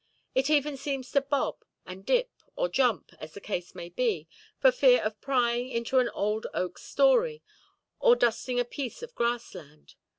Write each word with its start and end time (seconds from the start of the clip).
It 0.33 0.49
even 0.49 0.77
seems 0.77 1.11
to 1.11 1.21
bob 1.21 1.63
and 1.85 2.03
dip, 2.03 2.31
or 2.55 2.67
jump, 2.69 3.11
as 3.19 3.35
the 3.35 3.39
case 3.39 3.75
may 3.75 3.89
be, 3.89 4.27
for 4.57 4.71
fear 4.71 4.99
of 5.03 5.21
prying 5.21 5.69
into 5.69 5.99
an 5.99 6.09
old 6.09 6.47
oakʼs 6.55 6.79
storey 6.79 7.43
or 7.99 8.15
dusting 8.15 8.59
a 8.59 8.65
piece 8.65 9.03
of 9.03 9.13
grass 9.13 9.53
land. 9.53 9.93